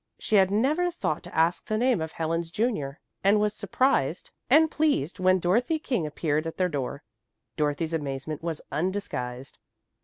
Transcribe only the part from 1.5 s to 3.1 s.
the name of Helen's junior,